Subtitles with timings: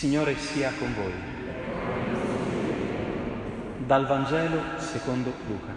[0.00, 1.12] Signore sia con voi.
[3.84, 5.72] Dal Vangelo secondo Luca.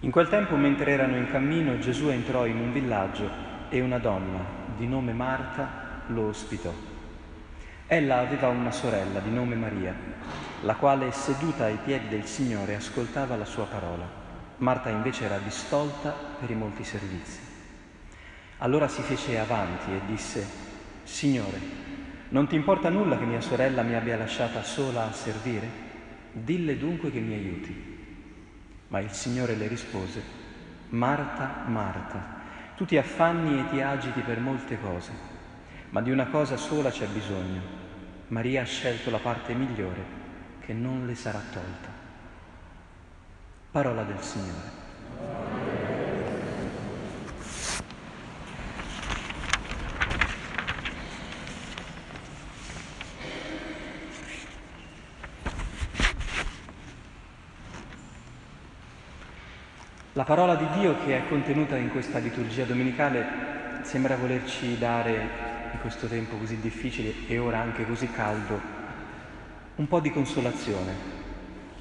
[0.00, 3.28] In quel tempo, mentre erano in cammino, Gesù entrò in un villaggio
[3.68, 4.42] e una donna
[4.78, 6.72] di nome Marta lo ospitò.
[7.86, 9.94] Ella aveva una sorella di nome Maria,
[10.62, 14.08] la quale seduta ai piedi del Signore ascoltava la sua parola.
[14.56, 17.47] Marta invece era distolta per i molti servizi.
[18.58, 20.44] Allora si fece avanti e disse,
[21.04, 21.58] Signore,
[22.30, 25.86] non ti importa nulla che mia sorella mi abbia lasciata sola a servire?
[26.32, 27.96] Dille dunque che mi aiuti.
[28.88, 30.22] Ma il Signore le rispose,
[30.88, 32.36] Marta, Marta,
[32.76, 35.12] tu ti affanni e ti agiti per molte cose,
[35.90, 37.60] ma di una cosa sola c'è bisogno.
[38.28, 40.16] Maria ha scelto la parte migliore
[40.60, 41.88] che non le sarà tolta.
[43.70, 45.57] Parola del Signore.
[60.14, 63.26] La parola di Dio che è contenuta in questa liturgia domenicale
[63.82, 65.12] sembra volerci dare,
[65.72, 68.58] in questo tempo così difficile e ora anche così caldo,
[69.76, 71.16] un po' di consolazione.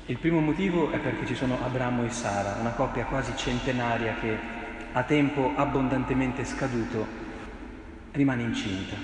[0.08, 4.38] Il primo motivo è perché ci sono Abramo e Sara, una coppia quasi centenaria che
[4.92, 7.08] a tempo abbondantemente scaduto
[8.12, 8.96] rimane incinta.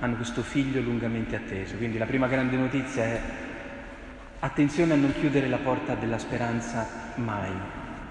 [0.00, 1.76] Hanno questo figlio lungamente atteso.
[1.76, 3.20] Quindi la prima grande notizia è
[4.40, 7.50] attenzione a non chiudere la porta della speranza mai,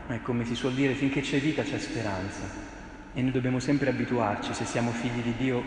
[0.08, 2.44] ma è come si suol dire, finché c'è vita c'è speranza.
[3.14, 5.64] E noi dobbiamo sempre abituarci, se siamo figli di Dio,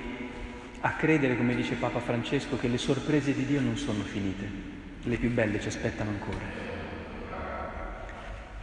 [0.81, 4.49] a credere, come dice Papa Francesco, che le sorprese di Dio non sono finite,
[5.03, 6.67] le più belle ci aspettano ancora.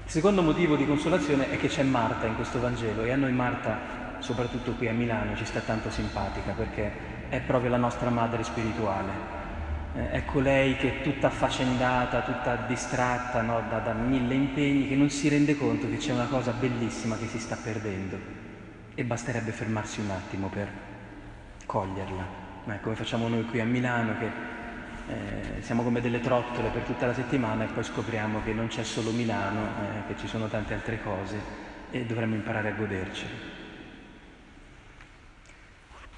[0.05, 3.33] Il secondo motivo di consolazione è che c'è Marta in questo Vangelo e a noi
[3.33, 6.91] Marta, soprattutto qui a Milano, ci sta tanto simpatica perché
[7.27, 9.34] è proprio la nostra madre spirituale
[9.95, 13.63] eh, ecco lei che è tutta affaccendata, tutta distratta no?
[13.69, 17.27] da, da mille impegni, che non si rende conto che c'è una cosa bellissima che
[17.27, 18.17] si sta perdendo
[18.93, 20.67] e basterebbe fermarsi un attimo per
[21.65, 22.27] coglierla,
[22.67, 24.29] eh, come facciamo noi qui a Milano che
[25.07, 28.83] eh, siamo come delle trottole per tutta la settimana e poi scopriamo che non c'è
[28.83, 33.63] solo Milano, eh, che ci sono tante altre cose e dovremmo imparare a godercele.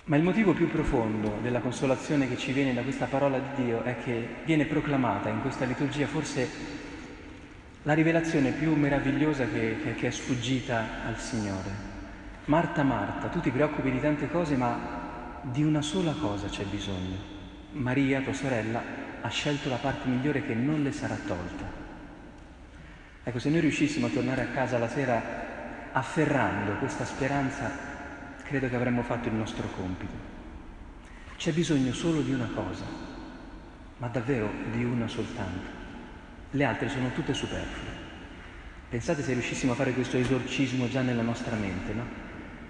[0.08, 3.84] Ma il motivo più profondo della consolazione che ci viene da questa parola di Dio
[3.84, 6.50] è che viene proclamata in questa liturgia forse
[7.84, 11.70] la rivelazione più meravigliosa che, che, che, è sfuggita al Signore.
[12.46, 17.18] Marta, Marta, tu ti preoccupi di tante cose, ma di una sola cosa c'è bisogno.
[17.72, 18.82] Maria, tua sorella,
[19.20, 21.66] ha scelto la parte migliore che non le sarà tolta.
[23.26, 25.22] Ecco, se noi riuscissimo a tornare a casa la sera
[25.92, 27.97] afferrando questa speranza
[28.48, 30.14] credo che avremmo fatto il nostro compito.
[31.36, 32.86] C'è bisogno solo di una cosa,
[33.98, 35.68] ma davvero di una soltanto.
[36.52, 38.06] Le altre sono tutte superflue.
[38.90, 42.26] Pensate se riuscissimo a fare questo esorcismo già nella nostra mente, no?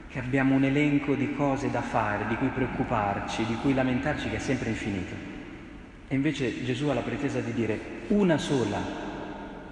[0.09, 4.37] Che abbiamo un elenco di cose da fare, di cui preoccuparci, di cui lamentarci che
[4.37, 5.13] è sempre infinito.
[6.07, 8.79] E invece Gesù ha la pretesa di dire una sola.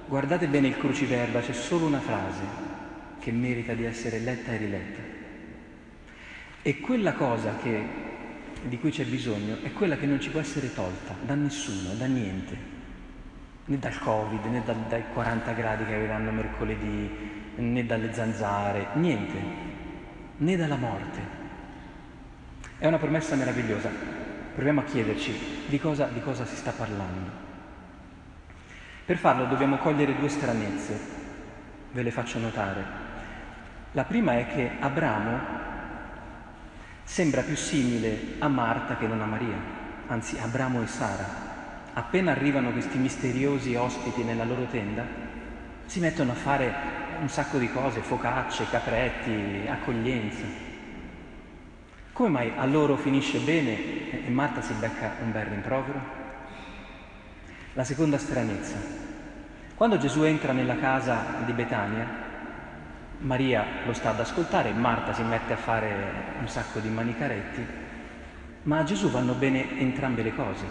[0.06, 2.44] Guardate bene il cruciverba, c'è solo una frase
[3.20, 5.05] che merita di essere letta e riletta.
[6.68, 7.86] E quella cosa che,
[8.64, 12.08] di cui c'è bisogno è quella che non ci può essere tolta da nessuno, da
[12.08, 12.58] niente,
[13.66, 17.08] né dal Covid, né da, dai 40 gradi che avranno mercoledì,
[17.58, 19.40] né dalle zanzare, niente,
[20.38, 21.20] né dalla morte.
[22.80, 23.92] È una promessa meravigliosa.
[24.56, 25.36] Proviamo a chiederci
[25.68, 27.30] di cosa, di cosa si sta parlando.
[29.06, 31.00] Per farlo dobbiamo cogliere due stranezze,
[31.92, 32.84] ve le faccio notare.
[33.92, 35.66] La prima è che Abramo
[37.06, 39.56] Sembra più simile a Marta che non a Maria,
[40.08, 41.44] anzi Abramo e Sara.
[41.94, 45.06] Appena arrivano questi misteriosi ospiti nella loro tenda,
[45.86, 46.74] si mettono a fare
[47.22, 50.44] un sacco di cose, focacce, capretti, accoglienza.
[52.12, 56.02] Come mai a loro finisce bene e Marta si becca un bel rimprovero?
[57.74, 58.76] La seconda stranezza.
[59.76, 62.25] Quando Gesù entra nella casa di Betania,
[63.20, 67.66] Maria lo sta ad ascoltare, Marta si mette a fare un sacco di manicaretti,
[68.64, 70.66] ma a Gesù vanno bene entrambe le cose.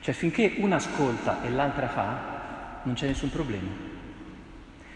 [0.00, 3.70] Cioè finché una ascolta e l'altra fa, non c'è nessun problema.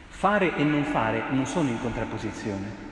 [0.08, 2.86] Fare e non fare non sono in contrapposizione.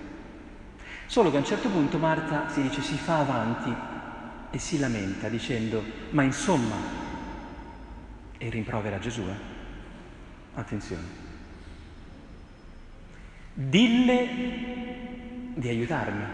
[1.06, 3.74] Solo che a un certo punto Marta si dice si fa avanti
[4.50, 6.76] e si lamenta dicendo ma insomma,
[8.38, 9.22] e rimprovera Gesù.
[9.22, 9.54] Eh?
[10.54, 11.35] Attenzione.
[13.58, 14.28] Dille
[15.54, 16.24] di aiutarmi.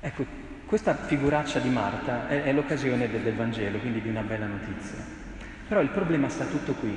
[0.00, 0.24] Ecco,
[0.64, 4.96] questa figuraccia di Marta è, è l'occasione del, del Vangelo, quindi di una bella notizia.
[5.68, 6.96] Però il problema sta tutto qui,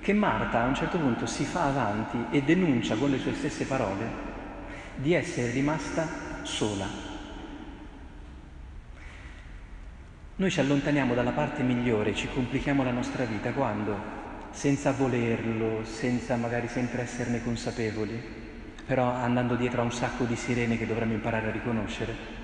[0.00, 3.66] che Marta a un certo punto si fa avanti e denuncia con le sue stesse
[3.66, 4.08] parole
[4.94, 6.08] di essere rimasta
[6.44, 6.86] sola.
[10.36, 13.98] Noi ci allontaniamo dalla parte migliore, ci complichiamo la nostra vita quando,
[14.50, 18.20] senza volerlo, senza magari sempre esserne consapevoli,
[18.86, 22.38] però andando dietro a un sacco di sirene che dovremmo imparare a riconoscere,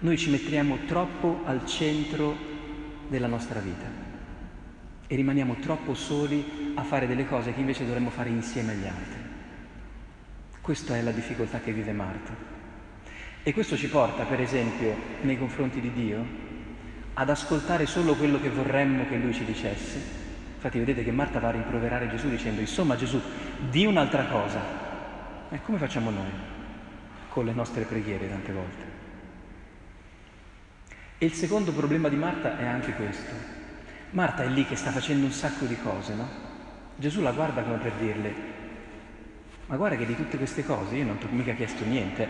[0.00, 2.36] noi ci mettiamo troppo al centro
[3.08, 3.86] della nostra vita
[5.06, 9.20] e rimaniamo troppo soli a fare delle cose che invece dovremmo fare insieme agli altri.
[10.62, 12.34] Questa è la difficoltà che vive Marta.
[13.42, 16.24] E questo ci porta, per esempio, nei confronti di Dio,
[17.14, 20.21] ad ascoltare solo quello che vorremmo che Lui ci dicesse.
[20.64, 23.20] Infatti vedete che Marta va a rimproverare Gesù dicendo, insomma Gesù,
[23.68, 24.60] di un'altra cosa.
[25.50, 26.30] E come facciamo noi?
[27.30, 28.84] Con le nostre preghiere tante volte.
[31.18, 33.32] E il secondo problema di Marta è anche questo.
[34.10, 36.28] Marta è lì che sta facendo un sacco di cose, no?
[36.94, 38.34] Gesù la guarda come per dirle,
[39.66, 42.28] ma guarda che di tutte queste cose io non ti ho mica chiesto niente,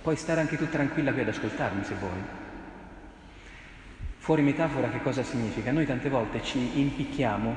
[0.00, 2.41] puoi stare anche tu tranquilla qui ad ascoltarmi se vuoi.
[4.22, 5.72] Fuori metafora che cosa significa?
[5.72, 7.56] Noi tante volte ci impicchiamo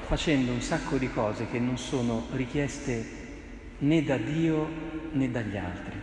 [0.00, 3.06] facendo un sacco di cose che non sono richieste
[3.78, 4.68] né da Dio
[5.12, 5.94] né dagli altri,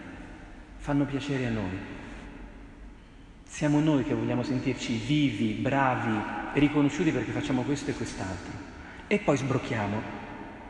[0.78, 1.78] fanno piacere a noi.
[3.46, 6.18] Siamo noi che vogliamo sentirci vivi, bravi,
[6.54, 8.54] riconosciuti perché facciamo questo e quest'altro.
[9.08, 10.02] E poi sbrocchiamo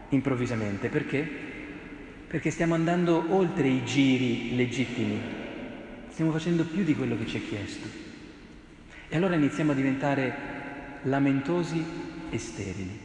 [0.09, 0.89] improvvisamente.
[0.89, 1.21] Perché?
[2.25, 5.21] Perché stiamo andando oltre i giri legittimi.
[6.09, 8.04] Stiamo facendo più di quello che ci è chiesto.
[9.15, 10.35] E allora iniziamo a diventare
[11.03, 11.85] lamentosi
[12.29, 12.99] e sterili.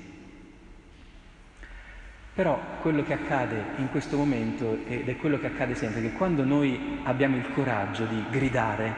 [2.34, 6.42] Però quello che accade in questo momento, ed è quello che accade sempre, che quando
[6.42, 8.92] noi abbiamo il coraggio di gridare,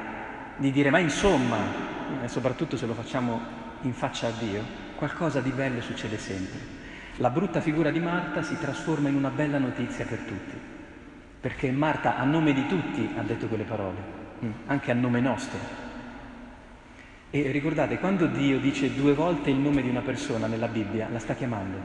[0.57, 1.59] di dire ma insomma,
[2.25, 3.43] soprattutto se lo facciamo
[3.83, 4.65] in faccia a Dio,
[4.97, 6.61] qualcosa di bello succede sempre.
[7.17, 10.59] La brutta figura di Marta si trasforma in una bella notizia per tutti,
[11.43, 13.99] perché Marta a nome di tutti ha detto quelle parole,
[14.43, 15.82] mm, anche a nome nostro.
[17.35, 21.19] E ricordate, quando Dio dice due volte il nome di una persona nella Bibbia, la
[21.19, 21.79] sta chiamando.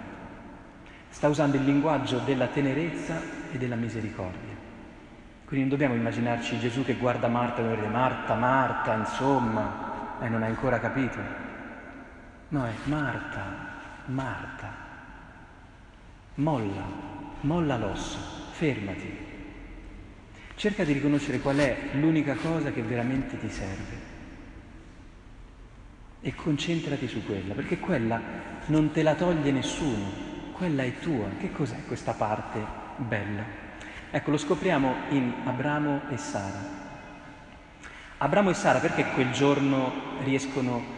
[1.08, 4.54] Sta usando il linguaggio della tenerezza e della misericordia.
[5.46, 10.44] Quindi non dobbiamo immaginarci Gesù che guarda Marta e dice Marta, Marta, insomma, e non
[10.44, 11.18] hai ancora capito.
[12.50, 13.44] No, è Marta,
[14.08, 14.70] Marta.
[16.36, 16.84] Molla,
[17.40, 18.18] molla l'osso,
[18.52, 19.18] fermati.
[20.56, 24.17] Cerca di riconoscere qual è l'unica cosa che veramente ti serve
[26.22, 28.20] e concentrati su quella, perché quella
[28.68, 31.28] non te la toglie nessuno, quella è tua.
[31.38, 32.60] Che cos'è questa parte
[32.98, 33.44] bella?
[34.10, 36.76] Ecco, lo scopriamo in Abramo e Sara.
[38.18, 39.92] Abramo e Sara perché quel giorno
[40.24, 40.96] riescono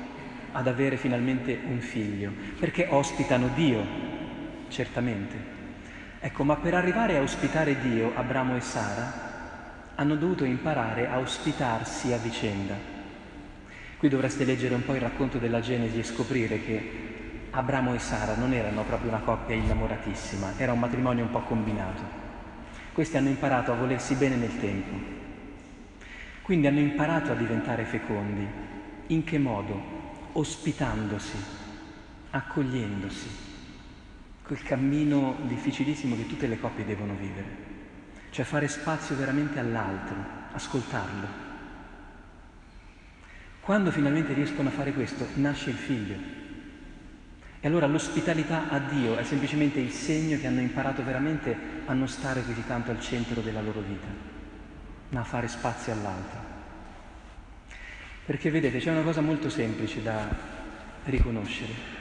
[0.52, 2.32] ad avere finalmente un figlio?
[2.58, 3.86] Perché ospitano Dio,
[4.70, 5.58] certamente.
[6.20, 9.28] Ecco, ma per arrivare a ospitare Dio, Abramo e Sara
[9.96, 12.99] hanno dovuto imparare a ospitarsi a vicenda.
[14.00, 16.92] Qui dovreste leggere un po' il racconto della Genesi e scoprire che
[17.50, 22.02] Abramo e Sara non erano proprio una coppia innamoratissima, era un matrimonio un po' combinato.
[22.94, 24.96] Questi hanno imparato a volersi bene nel tempo.
[26.42, 28.48] Quindi hanno imparato a diventare fecondi.
[29.08, 29.78] In che modo?
[30.32, 31.38] Ospitandosi,
[32.30, 33.28] accogliendosi.
[34.44, 37.68] Quel cammino difficilissimo che tutte le coppie devono vivere.
[38.30, 40.16] Cioè fare spazio veramente all'altro,
[40.54, 41.49] ascoltarlo.
[43.62, 46.16] Quando finalmente riescono a fare questo, nasce il figlio.
[47.62, 52.08] E allora l'ospitalità a Dio è semplicemente il segno che hanno imparato veramente a non
[52.08, 54.08] stare così tanto al centro della loro vita,
[55.10, 56.40] ma a fare spazio all'altro.
[58.26, 60.28] Perché vedete, c'è una cosa molto semplice da
[61.06, 61.98] riconoscere.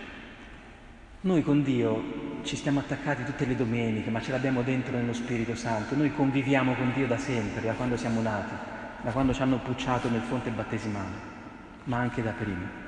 [1.22, 5.56] Noi con Dio ci stiamo attaccati tutte le domeniche, ma ce l'abbiamo dentro nello Spirito
[5.56, 5.96] Santo.
[5.96, 8.54] Noi conviviamo con Dio da sempre, da quando siamo nati,
[9.02, 11.36] da quando ci hanno pucciato nel fonte battesimale,
[11.88, 12.86] ma anche da prima.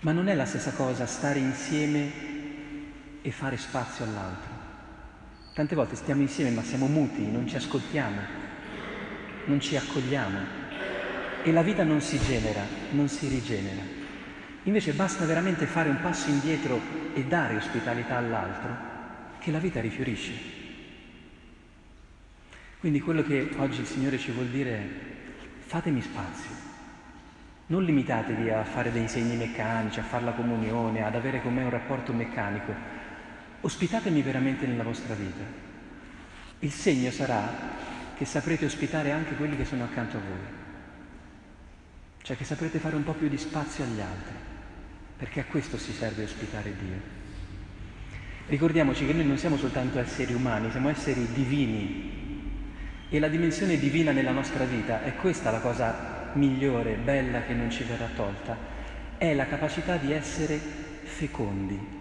[0.00, 2.12] Ma non è la stessa cosa stare insieme
[3.20, 4.56] e fare spazio all'altro.
[5.54, 8.20] Tante volte stiamo insieme ma siamo muti, non ci ascoltiamo,
[9.46, 10.38] non ci accogliamo
[11.42, 13.82] e la vita non si genera, non si rigenera.
[14.64, 16.80] Invece basta veramente fare un passo indietro
[17.14, 18.76] e dare ospitalità all'altro
[19.38, 20.56] che la vita rifiorisce.
[22.78, 24.88] Quindi quello che oggi il Signore ci vuol dire è
[25.58, 26.67] fatemi spazio,
[27.68, 31.64] non limitatevi a fare dei segni meccanici, a fare la comunione, ad avere con me
[31.64, 32.72] un rapporto meccanico.
[33.60, 35.44] Ospitatemi veramente nella vostra vita.
[36.60, 37.46] Il segno sarà
[38.16, 40.56] che saprete ospitare anche quelli che sono accanto a voi.
[42.22, 44.34] Cioè che saprete fare un po' più di spazio agli altri,
[45.18, 47.16] perché a questo si serve ospitare Dio.
[48.46, 52.16] Ricordiamoci che noi non siamo soltanto esseri umani, siamo esseri divini
[53.10, 57.70] e la dimensione divina nella nostra vita è questa la cosa migliore, bella che non
[57.70, 58.56] ci verrà tolta,
[59.16, 61.96] è la capacità di essere fecondi.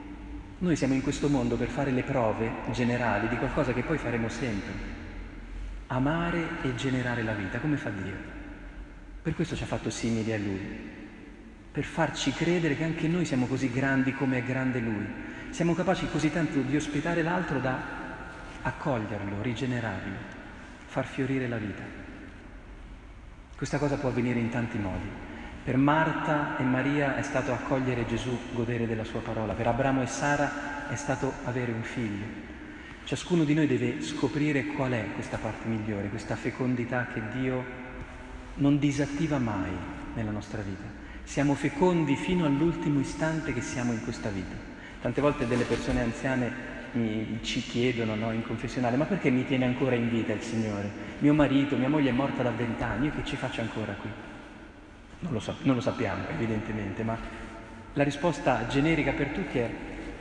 [0.59, 4.29] Noi siamo in questo mondo per fare le prove generali di qualcosa che poi faremo
[4.29, 4.95] sempre
[5.87, 8.35] amare e generare la vita, come fa Dio.
[9.21, 10.59] Per questo ci ha fatto simili a Lui,
[11.71, 15.05] per farci credere che anche noi siamo così grandi come è grande Lui.
[15.49, 17.79] Siamo capaci così tanto di ospitare l'altro da
[18.61, 20.15] accoglierlo, rigenerarlo,
[20.85, 21.83] far fiorire la vita.
[23.57, 25.09] Questa cosa può avvenire in tanti modi.
[25.63, 29.53] Per Marta e Maria è stato accogliere Gesù, godere della sua parola.
[29.53, 32.25] Per Abramo e Sara è stato avere un figlio.
[33.03, 37.65] Ciascuno di noi deve scoprire qual è questa parte migliore, questa fecondità che Dio
[38.57, 39.75] non disattiva mai
[40.13, 40.85] nella nostra vita.
[41.23, 44.53] Siamo fecondi fino all'ultimo istante che siamo in questa vita.
[45.01, 49.65] Tante volte delle persone anziane mi, ci chiedono no, in confessionale, ma perché mi tiene
[49.65, 50.89] ancora in vita il Signore?
[51.19, 54.09] Mio marito, mia moglie è morta da vent'anni, io che ci faccio ancora qui?
[55.19, 57.17] Non lo, so, non lo sappiamo evidentemente, ma
[57.93, 59.69] la risposta generica per tutti è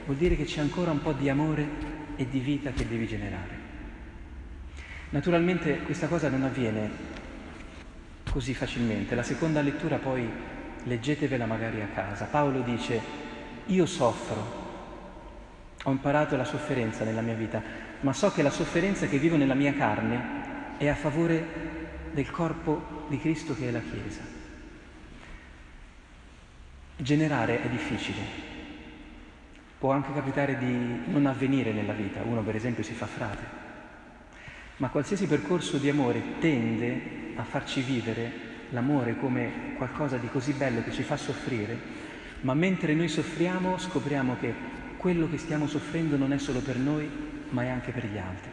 [0.06, 1.68] vuol dire che c'è ancora un po' di amore
[2.16, 3.64] e di vita che devi generare.
[5.10, 6.90] Naturalmente questa cosa non avviene
[8.30, 9.14] così facilmente.
[9.14, 10.28] La seconda lettura poi
[10.84, 12.26] leggetevela magari a casa.
[12.26, 13.00] Paolo dice,
[13.66, 14.65] io soffro,
[15.86, 17.62] ho imparato la sofferenza nella mia vita,
[18.00, 21.46] ma so che la sofferenza che vivo nella mia carne è a favore
[22.10, 24.20] del corpo di Cristo che è la Chiesa.
[26.96, 28.44] Generare è difficile,
[29.78, 33.44] Può anche capitare di non avvenire nella vita, uno per esempio si fa frate,
[34.78, 38.32] ma qualsiasi percorso di amore tende a farci vivere
[38.70, 41.78] l'amore come qualcosa di così bello che ci fa soffrire,
[42.40, 44.54] ma mentre noi soffriamo scopriamo che
[44.96, 47.08] quello che stiamo soffrendo non è solo per noi,
[47.50, 48.50] ma è anche per gli altri.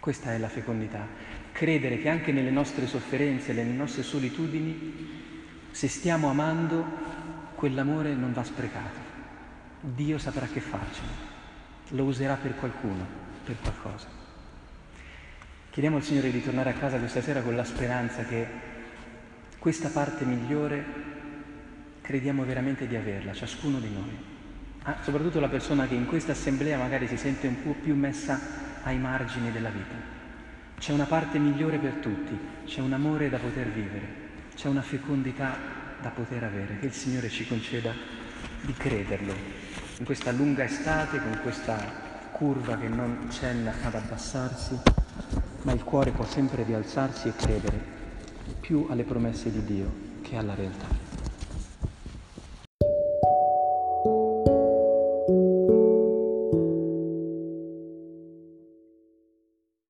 [0.00, 1.06] Questa è la fecondità,
[1.52, 5.20] credere che anche nelle nostre sofferenze, nelle nostre solitudini,
[5.70, 6.84] se stiamo amando,
[7.54, 8.98] quell'amore non va sprecato.
[9.80, 11.30] Dio saprà che farcene,
[11.90, 13.06] lo userà per qualcuno,
[13.44, 14.08] per qualcosa.
[15.70, 18.46] Chiediamo al Signore di tornare a casa questa sera con la speranza che
[19.58, 21.11] questa parte migliore
[22.12, 24.14] crediamo veramente di averla, ciascuno di noi.
[24.82, 28.38] Ah, soprattutto la persona che in questa assemblea magari si sente un po' più messa
[28.82, 29.94] ai margini della vita.
[30.78, 34.06] C'è una parte migliore per tutti, c'è un amore da poter vivere,
[34.54, 35.56] c'è una fecondità
[36.02, 37.94] da poter avere, che il Signore ci conceda
[38.60, 39.32] di crederlo
[39.96, 41.78] in questa lunga estate, con questa
[42.30, 44.78] curva che non cenna ad abbassarsi,
[45.62, 47.80] ma il cuore può sempre rialzarsi e credere
[48.60, 49.90] più alle promesse di Dio
[50.20, 51.01] che alla realtà.